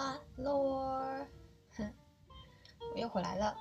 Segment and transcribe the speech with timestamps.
[0.00, 1.26] Hello，
[1.76, 1.92] 哼，
[2.94, 3.52] 我又回来了。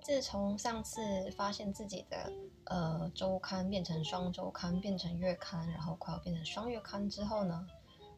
[0.00, 2.32] 自从上次发现自己的
[2.64, 7.66] 呃周刊变成双周刊，变成月刊，然后快要变成双月刊之后呢，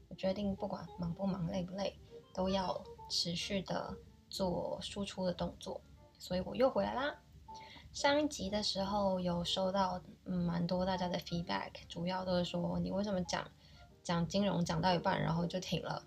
[0.08, 1.98] 我决定不管忙不忙、累不累，
[2.32, 2.80] 都要
[3.10, 3.92] 持续的
[4.30, 5.80] 做输出的动作。
[6.20, 7.12] 所以我又回来啦。
[7.92, 13.50] 上一集的时候有收到蛮多大家的 feedback，主要都是说你为什么讲
[14.04, 16.04] 讲金融讲到一半然后就停了，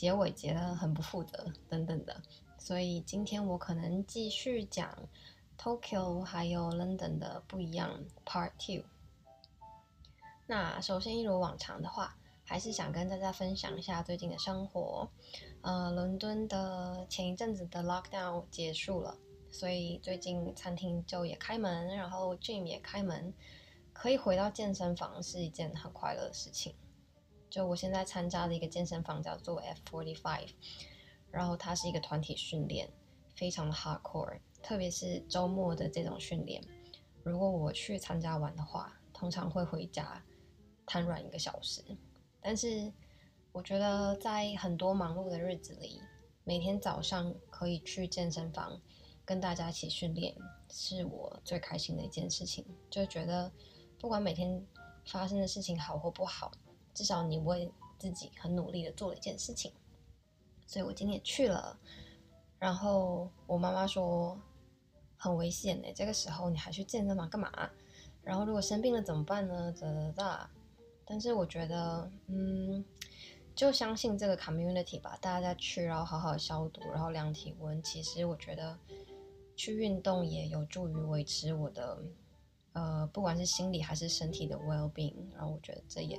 [0.00, 2.22] 结尾结得很不负责等等的，
[2.56, 4.96] 所以今天我可能继续讲
[5.58, 8.86] Tokyo 还有 London 的不一样 Part Two。
[10.46, 15.06] 那首先一如往常的话，还是想跟大家分享一下最近的生活。
[15.60, 19.18] 呃，伦敦的前一阵子的 lockdown 结束了。
[19.50, 23.34] 所以最近餐厅就也开门，然后 gym 也开门，
[23.92, 26.74] 可以回到健身房是一件很快乐的事情。
[27.50, 30.50] 就我现在参加的一个健身房叫做 F Forty Five，
[31.30, 32.88] 然后它是一个团体训练，
[33.34, 36.62] 非常的 hardcore，特别是周末的这种训练。
[37.24, 40.24] 如果我去参加完的话，通常会回家
[40.86, 41.82] 瘫软一个小时。
[42.40, 42.90] 但是
[43.52, 46.00] 我觉得在很多忙碌的日子里，
[46.44, 48.80] 每天早上可以去健身房。
[49.22, 50.34] 跟大家一起训练
[50.68, 53.52] 是我最开心的一件事情，就觉得
[53.96, 54.66] 不管每天
[55.06, 56.50] 发生的事情好或不好，
[56.94, 59.72] 至少你为自己很努力的做了一件事情。
[60.66, 61.78] 所以我今天也去了，
[62.58, 64.38] 然后我妈妈说
[65.16, 67.70] 很危险呢，这个时候你还去健身房干嘛？
[68.22, 69.72] 然后如果生病了怎么办呢？
[69.80, 70.50] 哒哒哒。
[71.04, 72.84] 但是我觉得，嗯，
[73.54, 77.82] 就相信这个 community 吧，大家去，然后好好消毒，然后量体温。
[77.82, 78.78] 其实我觉得。
[79.56, 81.98] 去运动也有助于维持我的，
[82.72, 86.18] 呃，不管是心理还是身体的 well being，然后我觉得这也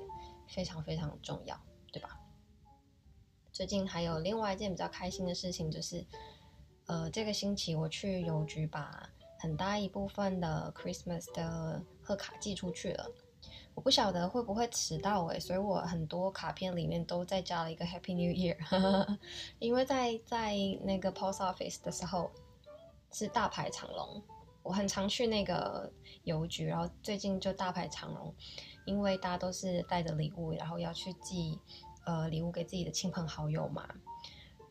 [0.51, 1.59] 非常非常重要，
[1.91, 2.19] 对吧？
[3.51, 6.05] 最近还有另外一件比较开心的事情，就是，
[6.85, 13.09] 呃，这个星期我去邮局把很大一部分的 Christmas 的贺卡寄出去了。
[13.73, 18.57] 我不晓得会不会迟到诶，所以我很多卡片里面都再加了一个 Happy New Year，
[19.59, 20.53] 因为在在
[20.83, 22.29] 那个 Post Office 的时候。
[23.13, 24.23] 是大排长龙，
[24.63, 25.91] 我很常去那个
[26.23, 28.33] 邮局，然后最近就大排长龙，
[28.85, 31.59] 因为大家都是带着礼物，然后要去寄
[32.05, 33.87] 呃礼物给自己的亲朋好友嘛。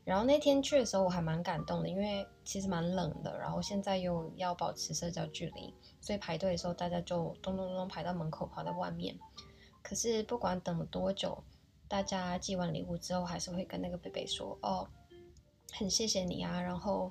[0.05, 9.19] 然后那天去的时候我还蛮感动的，因为其实蛮冷的，然后现在又要保持社交距离，所以排队的时候大家就咚咚咚咚排到门口，跑到外面。
[9.83, 11.43] 可是不管等了多久，
[11.89, 14.89] 大家寄完礼物之后，还是会跟那个贝贝说：“哦，
[15.73, 17.11] 很谢谢你啊。”然后。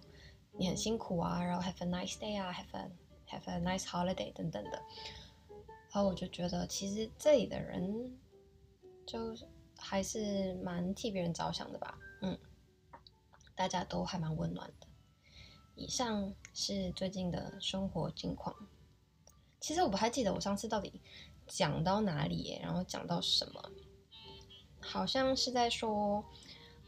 [0.59, 2.91] 你很辛苦啊，然后 have a nice day 啊，have a
[3.29, 4.71] have a nice holiday 等等的，
[5.89, 8.19] 然后我就觉得其实这里的人
[9.07, 9.33] 就
[9.77, 12.37] 还是蛮替别人着想的吧，嗯，
[13.55, 14.87] 大家都还蛮温暖的。
[15.75, 18.53] 以上是最近的生活近况。
[19.61, 20.99] 其实我不太记得我上次到底
[21.47, 23.71] 讲到哪里，然后讲到什么，
[24.81, 26.21] 好像是在说，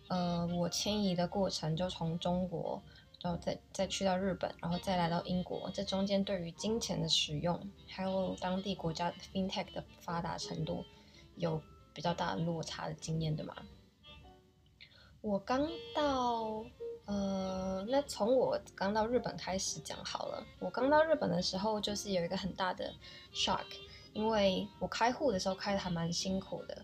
[0.10, 2.84] 呃，我迁移的过程就从中国。
[3.22, 10.84] 然后再再去到日本，然后再来到英国，这中间对于金钱的使用，还有当地国家 FinTech 的发达程度，
[11.36, 11.62] 有
[11.94, 13.56] 比较大的落差的经验，对吗？
[15.22, 16.66] 我刚到，
[17.06, 20.44] 呃，那从我刚到日本开始讲好了。
[20.58, 22.92] 我刚到日本的时候，就是有一个很大的
[23.32, 23.66] shock，
[24.14, 26.84] 因为我开户的时候开的还蛮辛苦的，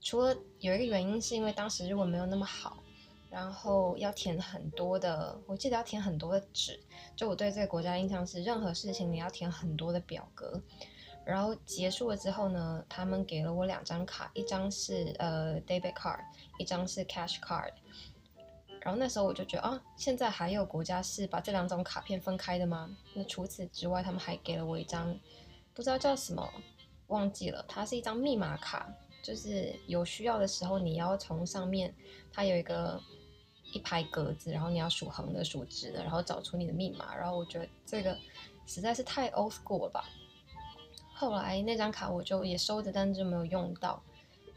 [0.00, 2.76] 除了有一个原因是因为当时日文没有那么好。
[3.30, 6.80] 然后要填很多的，我记得要填很多的纸。
[7.14, 10.60] 就我对这个国家印象是，任何事情你要填很多的表格。
[11.24, 16.18] 然后结束了之后呢，他们给了我两张卡，一张是呃 debit card，
[16.58, 17.70] 一张是 cash card。
[18.80, 22.96] 然后那时候我就觉得啊，现在还有国家是把这两种卡片分开的吗？
[23.14, 25.16] 那除此之外，他们还给了我一张
[25.72, 26.50] 不知道叫什么，
[27.06, 28.92] 忘记了，它是一张密码卡，
[29.22, 31.94] 就是有需要的时候你要从上面，
[32.32, 33.00] 它有一个。
[33.72, 37.14] 一排格子，然后你要数横的、数直的，然后找出你的密码。
[37.16, 38.16] 然后我觉得这个
[38.66, 40.08] 实在是太 old school 了吧。
[41.14, 44.02] 后来那张卡我就也收着，但是就没有用到。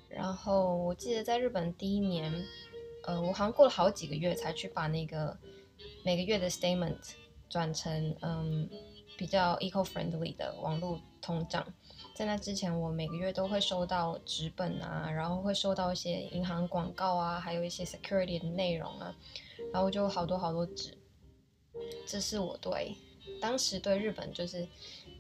[0.10, 2.32] 然后我记得在日本第一年，
[3.04, 5.38] 呃，我好像过了好几个月才去把那个
[6.04, 6.98] 每个月的 statement
[7.50, 8.70] 转成嗯
[9.18, 11.66] 比较 eco friendly 的网络通账。
[12.14, 19.16] 在那之前，我每个月都会收到纸本啊，然后会收到一些银行广告啊，还有一些 security 的内容啊，
[19.74, 20.96] 然后就好多好多纸。
[22.06, 22.96] 这是我对
[23.42, 24.68] 当时对日本就是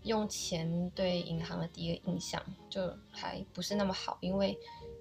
[0.03, 4.55] 用钱对银行的第一个印象，就还不是那么好，因为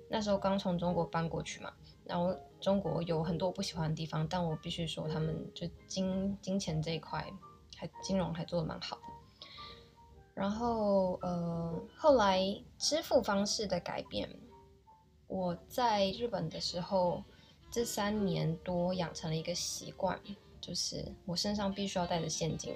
[0.09, 1.71] 那时候刚从中国搬过去嘛，
[2.07, 7.31] 然后中国有很多我不喜欢的地方，但我必须说，他们就金金钱这一块，
[7.77, 9.03] 还金融还做的蛮好的。
[10.35, 12.41] 然后呃，后来
[12.79, 14.29] 支付方式的改变，
[15.27, 17.23] 我在日本的时候，
[17.71, 20.19] 这三年多养成了一个习惯，
[20.61, 22.75] 就是我身上必须要带着现金，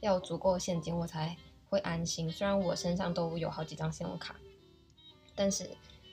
[0.00, 1.36] 要有足够的现金我才
[1.68, 2.30] 会安心。
[2.30, 4.36] 虽然我身上都有好几张信用卡，
[5.34, 5.68] 但是。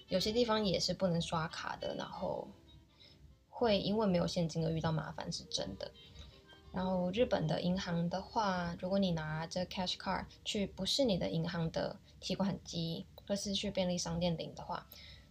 [0.09, 2.47] 有些地方也是不能刷卡的，然后
[3.49, 5.89] 会因为没有现金而遇到麻烦，是真的。
[6.73, 14.85] 然后日本的银行的话，如果你拿着 cash card 去不是你的银行的提款机，或是去便利商店领的话，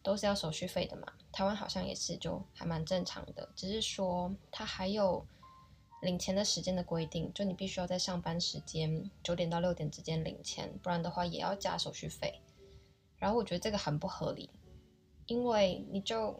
[0.04, 1.06] 都是要手续费的嘛。
[1.32, 3.48] 台湾好像也是，就还蛮正常的。
[3.56, 5.26] 只是说它还有
[6.02, 12.40] 领钱的时间的规定，就你必须要在上班时间九点到六点之间领钱，不然的话也要加手续费。
[13.18, 14.48] 然后我觉得这个很不合理。
[15.26, 16.38] 因为你就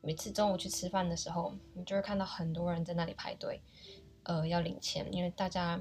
[0.00, 3.60] 每次中午去吃饭的时候，你就会看到很多人在那里排队，
[4.24, 5.06] 呃，要领钱。
[5.12, 5.80] 因为大家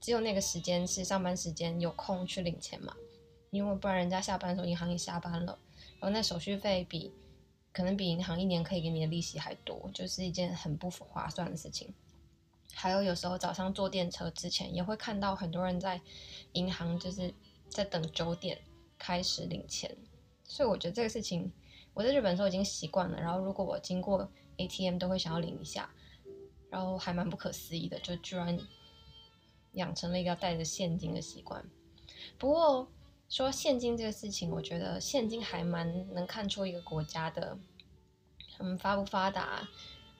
[0.00, 2.94] 只有那个时间是上班时间，有空去领钱嘛。
[3.50, 5.58] 因为不然人家下班的时候，银行也下班了，
[5.98, 7.12] 然后那手续费比
[7.72, 11.92] 可能比银行一年可以给你的利息还多，就是一件很不划算的事情。
[12.72, 16.00] 还有有时候早上坐电车之前，也会看到很多人在
[16.52, 17.34] 银行就是
[17.68, 18.56] 在等九点
[18.96, 19.96] 开始领钱。
[20.44, 21.52] 所以我觉得这个事情，
[21.92, 23.20] 我在日本的时候已经习惯了。
[23.20, 25.92] 然后如果我经过 ATM 都会想要领一下，
[26.70, 28.58] 然后还蛮不可思议的，就居然
[29.72, 31.64] 养成了一个要带着现金的习惯。
[32.38, 32.88] 不过
[33.28, 37.58] 说现金这个事情，我觉得现金还蛮能看出一个国家的，
[38.58, 39.68] 嗯，发不发达，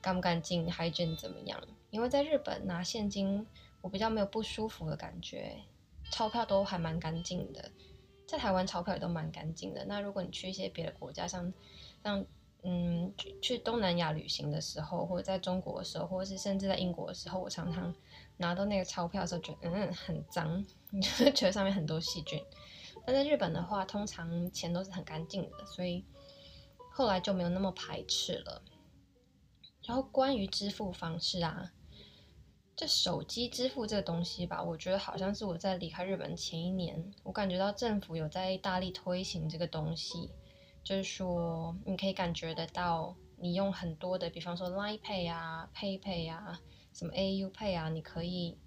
[0.01, 1.61] 干不干净，还真怎么样？
[1.91, 3.47] 因为在日本拿现金，
[3.81, 5.57] 我比较没有不舒服的感觉，
[6.11, 7.71] 钞票都还蛮干净的。
[8.27, 9.85] 在台湾钞票也都蛮干净的。
[9.87, 11.53] 那如果你去一些别的国家，像
[12.05, 12.25] 像
[12.63, 17.95] 嗯去去东南亚旅行的时候，或者在中国的时候，或者是甚至在英国的时候，我常常
[18.37, 22.43] 拿到那个钞票的时候，觉得嗯很脏， 你就觉得上面很多细菌。
[23.07, 26.05] 但在日本的话，通常钱都是很干净的，所以
[26.93, 28.63] 后来就没有那么排斥了。
[29.87, 31.73] 然后关于支付方式啊。
[32.77, 40.31] 这手机支付这个东西吧，我觉得好像是我在离开日本前一年，我感觉到政府有在大力推行这个东西，
[40.83, 46.61] 就是说你可以感觉得到，你用很多的，比方说 Line Pay 啊、PayPay 啊、
[46.93, 48.59] 什么 AU Pay 啊，你可以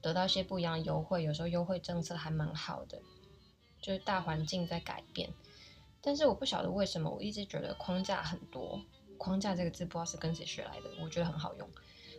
[0.00, 3.00] 得到一些不一样的优惠，有时候优惠政策还蛮好的，
[3.80, 5.30] 就是大环境在改变。
[6.00, 8.80] 但是我不晓得为什么，我一直觉得框架很多，
[9.18, 11.68] 框架这个字不知道是跟谁学来的，我觉得很好用。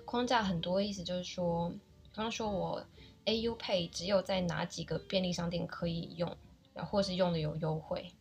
[0.04, 1.70] 框架很多，意思就是说，
[2.12, 2.86] 刚刚说我
[3.26, 6.36] AU Pay 只有在哪几个便利商店可以用，
[6.74, 8.12] 然后或是用的有优惠。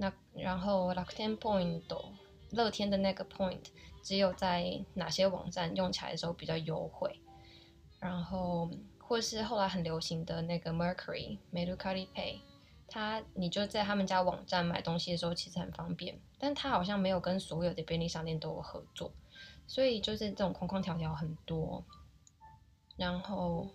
[0.00, 1.82] 那然后 Rakuten Point
[2.52, 3.60] 乐天的那个 Point
[4.02, 7.20] 只有在哪些网站用起来的时候比较优惠。
[7.98, 12.40] 然后或是后来很流行的那个 Mercury Mercari Pay，
[12.88, 19.12] 它你就在他们家网站买东西的时候其实很方便，但它好像没有跟所有的便利商店都有合作。
[19.66, 21.84] 所以就是这种框框条条很多，
[22.96, 23.68] 然后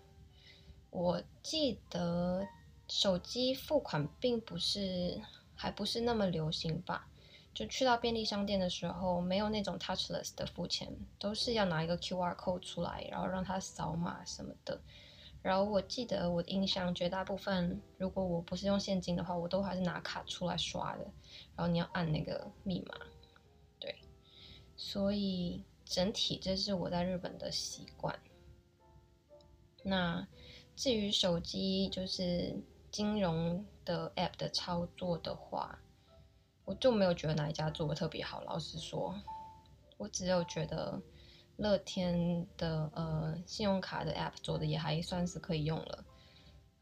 [0.90, 2.44] 我记得
[2.88, 5.20] 手机付款并不是
[5.56, 7.08] 还不是那么流行吧？
[7.52, 14.80] 就去到便利商店的时候，没有那种 touchless 的付钱，都是要拿一个 QR code 出来，然后让他扫码什么的。
[15.42, 21.04] 然后我记得我的印象，绝大部分如果我不是用现金的话，我都还是拿卡出来刷的。
[21.56, 22.94] 然后你要按那个密码，
[23.80, 23.96] 对，
[24.76, 25.64] 所以。
[25.88, 28.18] 整体这是我在日本的习惯。
[29.84, 30.26] 那
[30.74, 32.60] 至于手机就是
[32.90, 35.78] 金融的 App 的操作的话，
[36.66, 38.42] 我就没有觉得哪一家做的特别好。
[38.42, 39.14] 老实说，
[39.96, 41.00] 我只有觉得
[41.56, 46.04] 乐天的呃信用卡的 App 做的也还算是可以用了。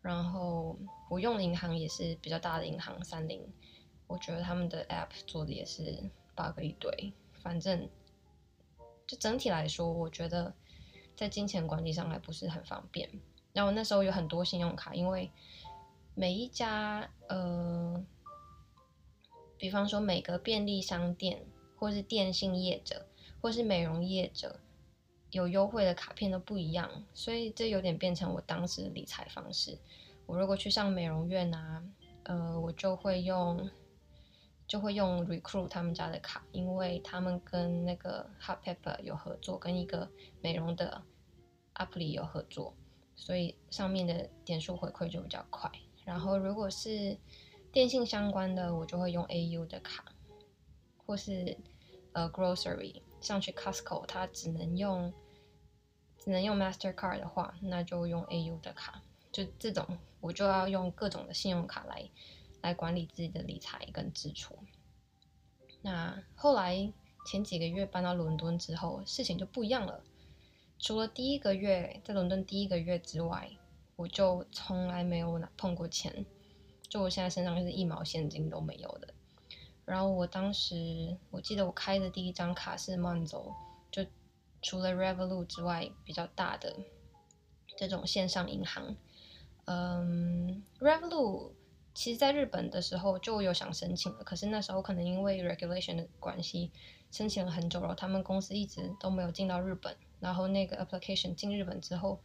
[0.00, 0.76] 然后
[1.08, 3.46] 我用的银行也是比较大的银行，三菱，
[4.08, 7.88] 我觉得他们的 App 做的也是 bug 一堆，反正。
[9.06, 10.54] 就整体来说，我觉得
[11.14, 13.06] 在金钱管理上还不是很方便。
[13.52, 15.30] 然后那时候有很多信用卡，因为
[16.14, 18.04] 每一家呃，
[19.58, 21.44] 比方说每个便利商店，
[21.76, 23.06] 或是电信业者，
[23.40, 24.60] 或是美容业者，
[25.30, 29.78] 有优惠的卡片都不一样，所以这有点变成我当时的理财方式。
[30.26, 31.84] 我如果去上美容院啊，
[32.24, 33.68] 呃，我就会用。
[34.66, 41.02] 就会用 Recruit 他们家的卡，因为他们跟那个 Hot Pepper 有合作，跟一个美容的
[41.74, 42.74] App 里有合作，
[43.14, 45.70] 所以上面的点数回馈就比较快。
[46.04, 47.16] 然后如果是
[47.72, 50.04] 电信相关的，我就会用 AU 的卡，
[51.04, 51.56] 或是
[52.12, 55.12] 呃 grocery，上去 Costco，它只能用
[56.18, 59.02] 只能用 Mastercard 的话，那就用 AU 的卡。
[59.32, 62.08] 就这种，我就要用各种的信用卡来
[62.62, 64.56] 来管理自己的理财跟支出。
[65.82, 66.92] 那后来
[67.26, 70.04] 前几个月搬到伦敦之后，事情就不一样了。
[70.78, 73.50] 除了第一个月在伦敦第一个月之外，
[73.96, 76.24] 我就从来没有拿碰过钱，
[76.88, 79.14] 就我现在身上就是一毛现金都没有的。
[79.84, 83.52] 然后我当时我记得我开的第一张卡是 Monzo，
[83.90, 84.04] 就
[84.62, 86.76] 除了 Revolut 之外比较大的
[87.76, 88.96] 这种线上银行。
[89.66, 91.52] 嗯，Revolut。
[91.96, 96.72] 其实，在日本的时候就有想申请了，可是那时候可能因为 regulation 的关系，
[97.12, 99.96] 申请了很久了，他们公司一直都没有进到日本。
[100.18, 102.18] 然后那个 application 进日本之后，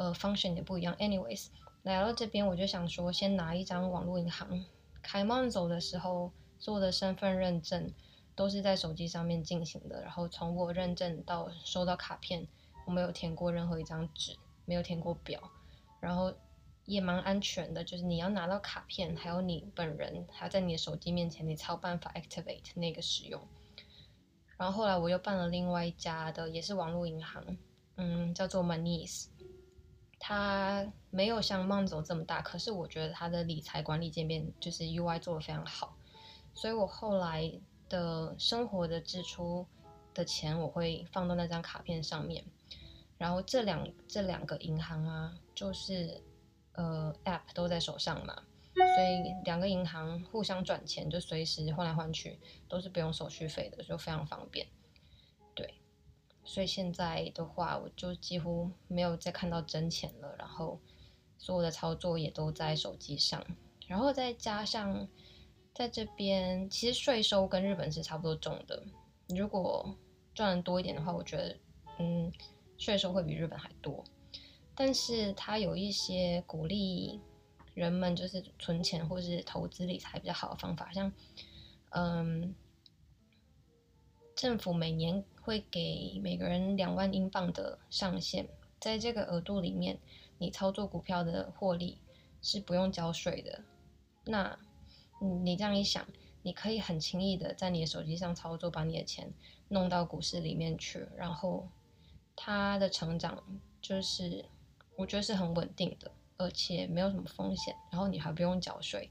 [0.00, 0.94] 呃，function 也不一样。
[0.96, 1.48] Anyways，
[1.82, 4.64] 来到这边我就想说，先拿一张网络银行。
[5.02, 7.92] 开 Monzo 的时候，所有的身份认证
[8.34, 10.00] 都是在手机上面进行的。
[10.00, 12.48] 然后从我认证到收到卡片，
[12.86, 15.40] 我没有填过任何一张纸，没有填过表。
[16.00, 16.32] 然后。
[16.86, 23.40] 也蛮安全的，就是你要拿到卡片，还有你本人还要在你的手机面前，你才有办法 activate 那个使用。
[24.56, 27.44] 然后后来我又办了另外一家的，也是网络银行，
[27.94, 29.26] 嗯，叫做 Moneys，
[30.20, 35.96] 它没有像梦走这么大，可是我觉得它的理财管理界面就是 UI 做的非常好，
[36.54, 37.50] 所以我后来
[37.88, 39.66] 的生活的支出
[40.14, 42.44] 的钱我会放到那张卡片上面。
[43.18, 46.22] 然后这两这两个银行啊，就是。
[46.74, 48.32] 呃，App 都在手上嘛，
[48.72, 54.66] 所以两个银行互相转钱就随时换来换去，都是不用手续费的，就非常方便。
[56.50, 60.80] 所以现在的话，我就几乎没有再看到真钱了，然后
[61.38, 63.40] 所有的操作也都在手机上，
[63.86, 65.06] 然后再加上
[65.72, 68.82] 在这边，其实税收跟日本是差不多重的。
[69.28, 69.96] 如果
[70.34, 71.56] 赚的多一点的话，我觉得，
[72.00, 72.32] 嗯，
[72.76, 74.02] 税收会比日本还多。
[74.74, 77.20] 但是它有一些鼓励
[77.74, 81.12] 人们就是存钱或是投资理财比较好的方法，像
[81.90, 82.52] 嗯，
[84.34, 88.46] 政府每年会给每个人两万英镑的上限，
[88.78, 89.98] 在这个额度里面，
[90.38, 91.98] 你操作股票的获利
[92.42, 93.62] 是不用交税的。
[94.24, 94.58] 那
[95.44, 96.06] 你这样一想，
[96.42, 99.32] 你可以很轻易的在你的手机上操作，把你的钱
[99.68, 101.68] 弄到股市里面去，然后
[102.36, 103.42] 它的成长
[103.80, 104.44] 就是。
[104.96, 109.08] 我觉得是很稳定的，而且没有什么风险，然后你还不用缴税，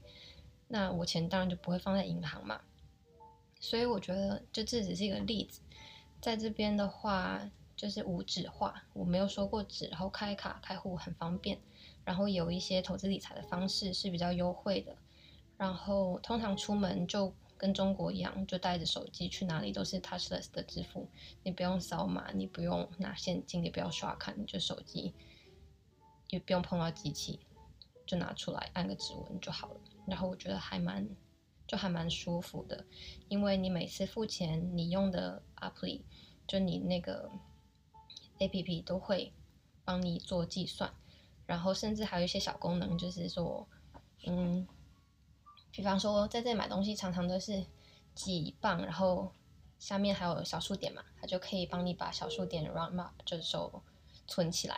[0.68, 2.60] 那我钱当然就不会放在银行嘛。
[3.58, 5.60] 所以我觉得，就这只是一个例子，
[6.20, 11.58] 在这边的话就是无纸化，我没有收过纸，然后开卡开户很方便，
[12.04, 14.96] 然后有一些投资理财的方式是比较优惠的，
[15.56, 21.08] 然后通常出门就跟中国一样，就带着手机去哪里都是 touchless 的支付，
[21.42, 25.14] 你不用扫码，你不用拿现金，你不要刷卡，你就手机。
[26.28, 27.40] 也不用碰到机器，
[28.06, 29.80] 就拿出来按个指纹就好了。
[30.06, 31.04] 然后我觉得还蛮，
[31.70, 32.84] 就还蛮舒服的，
[33.28, 36.02] 因为你每次付钱，你用的 App，
[36.44, 37.30] 就你那个
[38.40, 39.32] App 都会
[39.84, 40.92] 帮你做计算，
[41.46, 43.68] 然后甚至还有一些小功能，就是说，
[44.26, 44.66] 嗯，
[45.70, 47.64] 比方说在这里买东西，常常都是
[48.16, 49.30] 几磅，然后
[49.78, 53.80] 下面还有小数点嘛，它就可以帮你把小数点 round up，就是说
[54.26, 54.76] 存起来。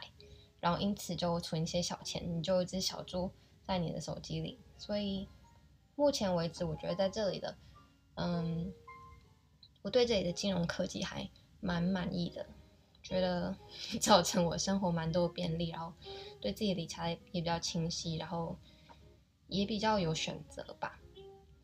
[0.61, 3.31] 然后因此就存一些小钱，你就一只小猪
[3.63, 4.59] 在你的手机里。
[4.77, 5.27] 所以
[5.95, 7.57] 目前为止，我觉得在这里的，
[8.15, 8.73] 嗯，
[9.83, 11.29] 我对这里的金融科技还
[11.61, 12.47] 蛮满意的，
[13.03, 13.57] 觉得
[14.01, 15.93] 造成我生活蛮多便利，然后
[16.41, 18.57] 对自己理财也比较清晰，然后
[19.49, 20.99] 也比较有选择吧。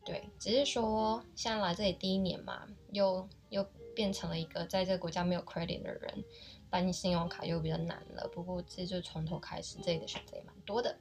[0.05, 6.23] 对，只是说现在来这里第一年嘛，又又变成了一个在这个国家没有 credit 的人。
[6.71, 10.95] 办信用卡又比较难了，不过这就从头开始，这里的选择也蛮多的。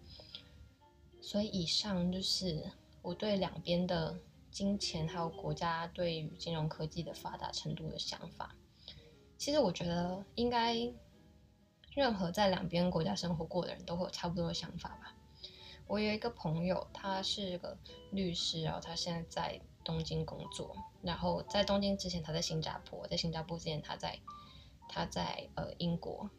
[1.21, 2.65] 所以以上就是
[3.09, 4.15] 我对两边的
[4.51, 8.55] 金钱还有国家对于金融科技的发达程度的想法。
[9.39, 10.77] 其实我觉得应该
[11.95, 15.15] 任何在两边国家生活过的人都会有差不多的想法吧。
[15.87, 17.75] 我有一个朋友，他是个
[18.13, 24.19] 律师，然后他现在在东京工作，然后在东京之前他在新加坡，在新加坡之前他在。
[24.91, 26.31] 他在呃英国，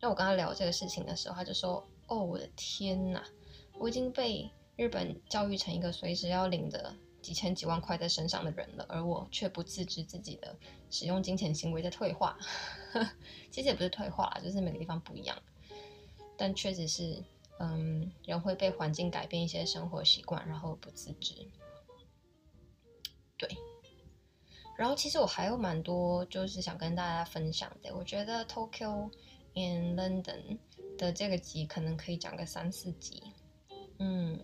[0.00, 3.22] 那我跟他聊这个事情的时候，他就说：“哦，我的天呐，
[3.78, 10.56] 我已经被日本教育成一个随时要领着几千几万块在身上的人了，而我却不自知自己的
[10.90, 12.36] 使用金钱行为在退化。
[13.50, 15.40] 其实也不是退化，就是每个地方不一样，
[16.36, 17.22] 但确实是，
[17.58, 21.34] 嗯，人会被环境改变一些生活习惯，然后不自知。
[23.36, 23.48] 对。”
[24.76, 27.94] 然后其实我还有蛮多就是想跟大家分享的。
[27.94, 29.08] 我觉得 Tokyo
[29.54, 30.58] in London
[30.98, 33.22] 的这个集可能可以讲个三四集。
[34.00, 34.36] 嗯，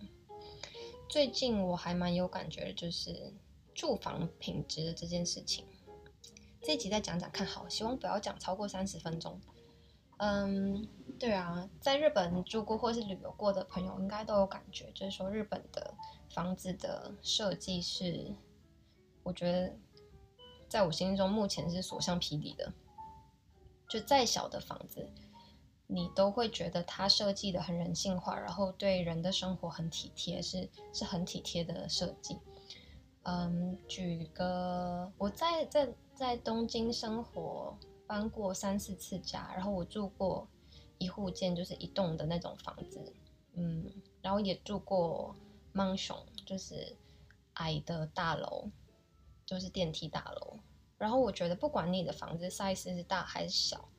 [1.11, 3.33] 最近我还蛮有感觉的，就是
[3.75, 5.65] 住房品质的这件事情。
[6.61, 9.37] 这集再讲讲看好，希望不要讲超过三十分钟。
[10.19, 10.87] 嗯，
[11.19, 15.93] 对啊，在日本住过或是旅游过的朋友应该都有感觉，就是说日本的
[16.29, 18.33] 房子的设计是，
[19.23, 19.75] 我觉得。
[20.69, 22.71] 在我心中，目前是所向披靡的。
[23.89, 25.11] 就再小的房子，
[25.91, 32.37] 你都会觉得它设计的很人性化，然后对人的生活很体贴，是是很体贴的设计。
[33.23, 40.47] 嗯，举个我在在在东京生活，搬过三四次家，然后我住过
[40.97, 43.13] 一户建，就是一栋的那种房子，
[43.53, 45.35] 嗯，然后也住过
[45.73, 46.95] mansion，就是
[47.55, 48.69] 矮的大楼。
[49.43, 50.59] 就是电梯大楼，
[50.97, 53.89] 然后我觉得不管你的房子 size 是大还是小，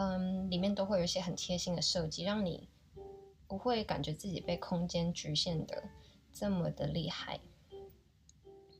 [0.00, 2.66] 嗯，里面都会有一些很贴心的设计，让你
[3.46, 5.82] 不会感觉自己被空间局限的
[6.32, 7.38] 这么的厉害。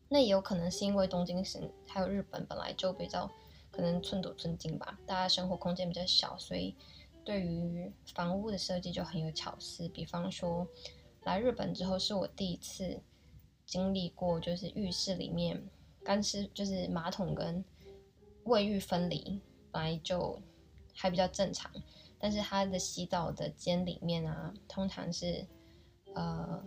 [0.08, 3.30] 那也有可能是因为东京市还有日本本来就比较
[3.70, 6.74] 可能寸土寸金吧，大家生活空间比较小，所以
[7.22, 9.86] 对于房屋的设计就很有巧思。
[9.90, 10.66] 比方说
[11.24, 12.98] 来日本之后，是我第一次
[13.66, 15.62] 经历过，就是浴室里面。
[16.02, 17.62] 干湿就是马桶跟
[18.44, 19.38] 卫浴分离，
[19.70, 20.40] 本来就
[21.00, 21.72] 还比较正常，
[22.18, 25.46] 但是它的洗澡的间里面啊，通常是
[26.14, 26.62] 呃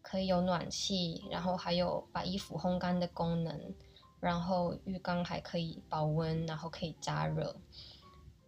[0.00, 3.74] 可以有暖气，然后还有把衣服烘干的功能，
[4.18, 7.54] 然后浴缸还可以保温，然后可以加热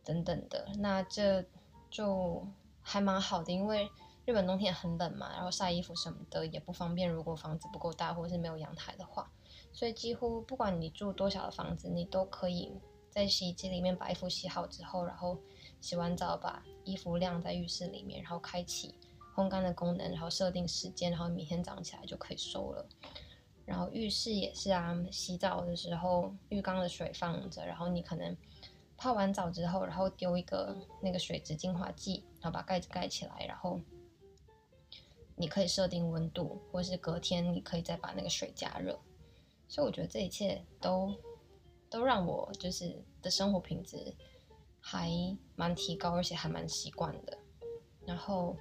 [0.02, 1.44] 等等的，那这
[1.90, 2.48] 就
[2.80, 3.90] 还蛮好的，因为
[4.24, 9.30] 日本冬天很冷嘛，然后晒衣服什么的也不方便，如果房子不够大或者是没有阳台的话。
[9.74, 12.72] 所以几乎不管你住多小的房子，你都可以
[13.12, 15.38] 在洗衣机里面把衣服洗好之后，然后
[15.82, 18.94] 洗完澡把衣服晾在浴室里面，然后开启
[19.36, 22.88] 烘干的功能，然后设定时间，然后明天早上起来就可以收了。
[23.66, 28.34] 然后浴室也是啊，洗澡的时候浴缸的水放着，然后你可能
[28.96, 33.78] 泡完澡之后，然后丢一个那个水质净化剂，然后把盖子盖起来，然后
[35.36, 38.98] 你可以设定温度，或是隔天你可以再把那个水加热。
[39.68, 41.14] 所以我觉得这一切都
[41.92, 44.16] 都让我就是的生活品质
[44.80, 45.10] 还
[45.54, 47.38] 蛮提高，而且还蛮习惯的。
[48.06, 48.56] 然后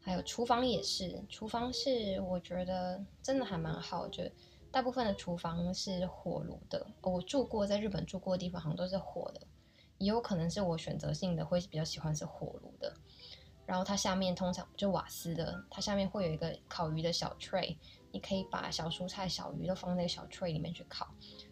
[0.00, 4.24] 还有厨房也是，厨房是我觉得真的还蛮好，就
[4.72, 6.86] 大部分的厨房是火炉的。
[7.02, 9.46] 我住过在日本住过的地方，好像都是火的，
[9.98, 12.94] 也有可能是我选择性的会比较喜欢是火炉的。
[13.68, 17.76] 然后它下面通常就瓦斯的，它下面会有一个烤鱼的小 tray。
[18.10, 21.06] 你可以把小蔬菜、小鱼都放那个小 tray 里面去烤，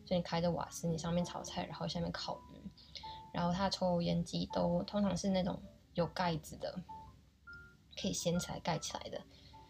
[0.06, 2.70] 所以你开着瓦斯，你上面炒菜，然后下面烤鱼，
[3.34, 5.60] 然后它抽油烟机都通常是那种
[5.92, 6.74] 有盖子的，
[8.00, 9.20] 可以掀起来盖起来的，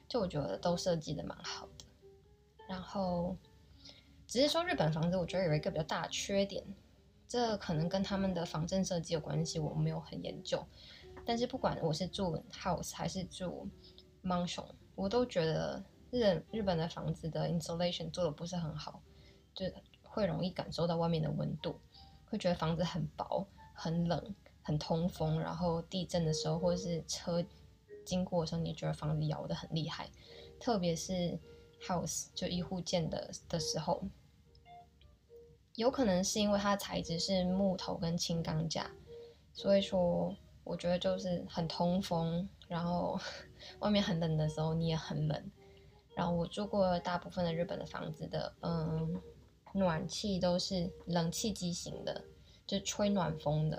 [0.06, 1.84] 就我觉得都设计的蛮好的。
[2.68, 3.36] 然后
[4.28, 6.64] 只是说日本房子，我觉得有一个比较大的缺点，
[7.26, 10.64] 这可能跟他们的防震设计有关系，我没有很研究。
[11.26, 13.68] 但是不管我是住 house 还是住
[14.22, 15.84] mansion，我都觉得。
[16.08, 19.02] 日日本的房子的 insulation 做的不是很好，
[19.52, 19.66] 就
[20.02, 21.78] 会容易感受到外面的温度，
[22.26, 25.38] 会觉得房子很薄、很冷、很通风。
[25.38, 27.44] 然后地震的时候或者是车
[28.04, 30.08] 经过的时候，你觉得房子摇的很厉害。
[30.60, 31.38] 特别是
[31.82, 34.02] house 就一户建的的时候，
[35.74, 38.90] 有可能是因为它的材质是木头跟轻钢架，
[39.52, 40.34] 所以说
[40.66, 42.48] 我觉得就是很通风。
[42.68, 43.18] 然后
[43.78, 45.50] 外面很冷的时候，你也很冷。
[46.16, 49.22] 然后我住过大部分的日本的房子的，嗯，
[49.72, 52.24] 暖气都是冷气机型的，
[52.66, 53.76] 就吹暖风的。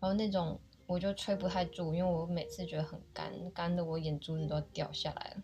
[0.00, 5.42] 然后那种我就吹不太住，因为我每次觉得很干，干的我眼珠子都掉下来了。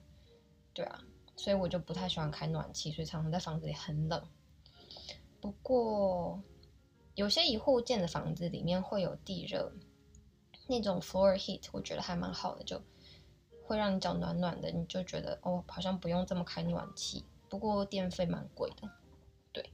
[0.72, 1.04] 对啊，
[1.36, 4.22] 所以我就不太喜欢开暖气，所以常常在房子里很冷。
[5.40, 6.40] 不过
[7.14, 9.72] 有些一户建的房子里面会有地热，
[10.70, 12.80] 那种 floor heat 我觉得还蛮好的，就。
[13.62, 17.24] 会让你脚暖暖的，你就觉得哦，好像不用这么开暖气。
[17.48, 18.90] 不过电费蛮贵的，
[19.52, 19.70] 对。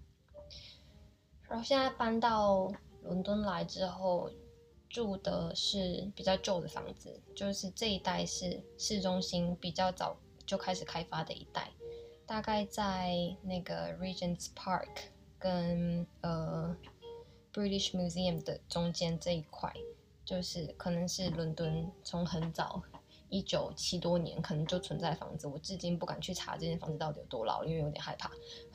[1.48, 2.70] 然后现在搬到
[3.04, 4.30] 伦敦来之后，
[4.90, 11.70] 住的是比较旧的房子，就是这一带是市中心比较早就开始开发的一带，
[12.26, 14.90] 大概在那个 Regent's Park
[15.38, 16.76] 跟呃
[17.50, 19.72] British Museum 的中间这一块，
[20.26, 22.82] 就是可能是伦敦从很早。
[23.28, 28.30] 一九七多年可能就存在房子，我至今不敢去查这间房子到底有多老，因为有点害怕。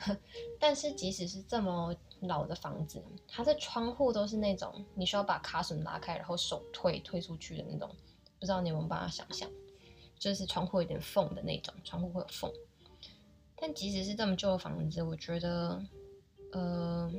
[0.59, 7.89] 但是即使是这么老的房子，它的窗户都是那种你需要把卡榫拉开，然后手推推出去的那种，
[8.41, 9.49] 不知道你有没有办法想象，
[10.19, 12.51] 就是窗户有点缝的那种，窗户会有缝。
[13.55, 15.81] 但即使是这么旧的房子，我觉得，
[16.51, 17.09] 呃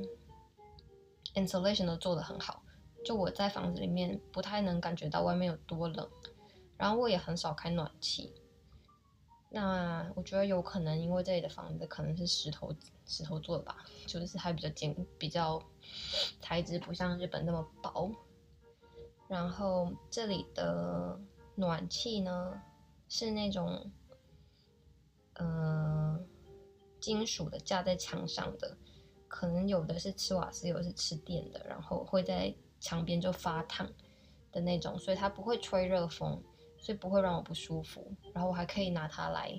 [1.33, 2.62] ，insulation 都做得很好。
[3.03, 6.09] 就我在房子里面不太能感觉到外面有多冷，
[6.77, 8.33] 然后我也很少开暖气。
[9.49, 12.73] 那我觉得有可能因为这里的房子可能是石头
[13.05, 15.61] 石头做的吧，就是还比较坚，比较
[16.39, 18.09] 材质不像日本那么薄。
[19.27, 21.19] 然后这里的
[21.55, 22.61] 暖气呢
[23.09, 23.91] 是那种，
[25.33, 26.25] 嗯，
[26.99, 28.75] 金属的架在墙上的，
[29.27, 32.55] 可能有的是吃瓦斯，有的是吃电的，然后会在。
[32.83, 33.89] 墙边就发烫
[34.51, 36.43] 的那种，所以它不会吹热风，
[36.77, 38.13] 所以不会让我不舒服。
[38.33, 39.57] 然后我还可以拿它来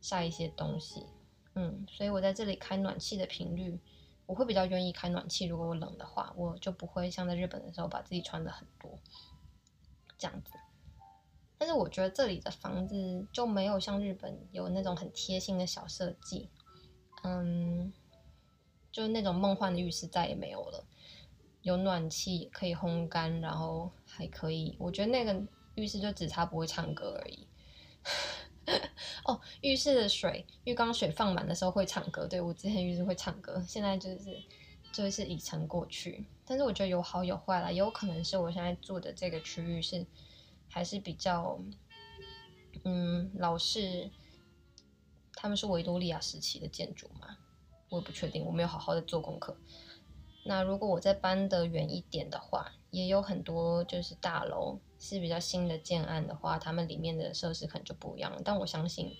[0.00, 1.06] 晒一些东西，
[1.54, 3.78] 嗯，所以我在这里开暖气的频率，
[4.26, 5.46] 我会比较愿意开暖气。
[5.46, 8.98] 如果我冷的话，我就不会像在日本的时候把自己穿的很多
[10.18, 10.52] 这样子。
[11.58, 16.50] 但是我觉得这里的房子就没有像日本有那种很贴心的小设计，
[17.22, 17.92] 嗯，
[18.90, 20.84] 就是那种梦幻的浴室再也没有了。
[21.68, 25.38] 有暖气可以烘干，然后还可以，我觉得那个
[25.74, 27.46] 浴室就只差不会唱歌而已。
[29.24, 32.26] 哦，浴室的水，浴缸水放满的时候会唱歌。
[32.26, 34.42] 对我之前浴室会唱歌，现在就是
[34.90, 36.24] 就是已成过去。
[36.46, 40.06] 但是我觉得有好有坏啦，有可能是我现在住的这个区域是
[40.70, 41.60] 还是比较
[42.84, 44.10] 嗯老式，
[45.34, 47.36] 他们是维多利亚时期的建筑嘛，
[47.90, 49.54] 我也不确定，我没有好好的做功课。
[50.44, 58.40] 那如果我再搬得远一点的话，也有很多就是大楼是比较新的建案的话，他们里面的设施可能就不一样了。
[58.42, 59.14] 但我相信，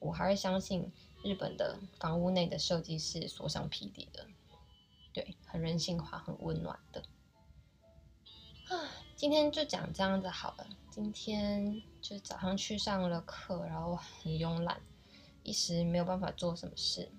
[0.00, 0.92] 我还是相信
[1.22, 4.26] 日本的房屋内的设计是所向披靡的，
[5.12, 7.00] 对，很人性化、很温暖的。
[8.68, 10.66] 啊，今天就讲这样子好了。
[10.90, 14.80] 今天就早上去上了课，然后很慵懒，
[15.44, 17.12] 一时没有办法做什么事，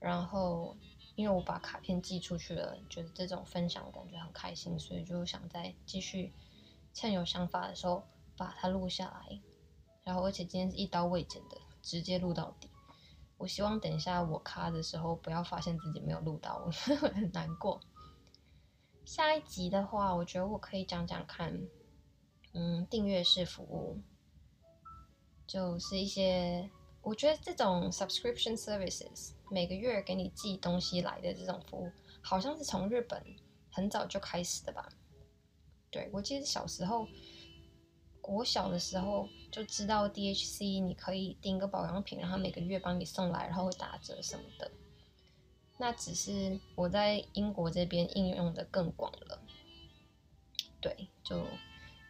[0.00, 0.74] 然后。
[1.14, 6.32] 因为我把卡片寄出去了，觉得这种分享感觉很开心，所以就想再继续
[6.94, 8.02] 趁有想法的时候
[8.36, 9.40] 把它录下来。
[10.04, 12.68] 然后，而且今天是一刀未剪的，直接录到底。
[13.36, 16.68] 我希望等一下我卡的时候，不要发现自己没有录到，
[17.14, 17.80] 很难过。
[19.04, 21.60] 下一集的话，我觉得我可以讲讲看，
[22.52, 24.00] 嗯，订阅式服务，
[25.46, 26.70] 就是一些。
[27.02, 31.90] 我觉得这种 subscription services 每个月给你寄东西来的这种服务，
[32.22, 33.20] 好像是从日本
[33.72, 34.88] 很早就开始的吧？
[35.90, 37.08] 对我记得小时候，
[38.20, 44.70] 国小的时候就知道 DHC 你可以订个保养品，然后每个月帮你送来，然后会打折什么的。
[45.78, 49.42] 那只是我在英国这边应用的更广了。
[50.80, 51.44] 对，就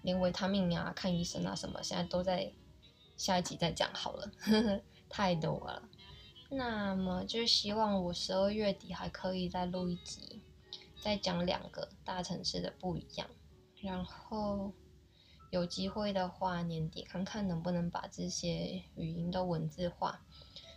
[0.03, 2.53] 连维他命啊、看医生啊什么，现在都在。
[3.17, 5.89] 下一集再讲好了，呵 呵太多了。
[6.51, 10.43] 那么就希望我十二月底还可以再录一集，
[11.01, 13.27] 再讲两个大城市的不一样。
[13.81, 14.73] 然后
[15.51, 20.21] 有机会的话，年底看看能不能把这些语音都文字化，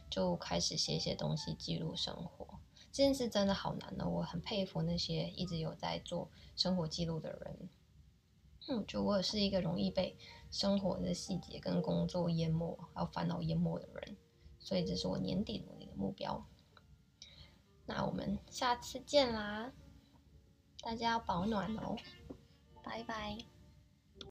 [0.09, 2.59] 就开始写写东西记录生活。
[2.91, 7.69] 这件事真的好难呢，我很佩服那些一直有在做生活记录的人。
[8.67, 10.17] 嗯，我觉得我也是一个容易被。
[10.51, 14.15] 生活的细节跟工作淹没，还有烦恼淹没的人，
[14.57, 16.45] 所以这是我年底努力的目标。
[17.85, 19.73] 那我们下次见啦，
[20.81, 21.97] 大家要保暖哦，
[22.81, 23.54] 拜拜。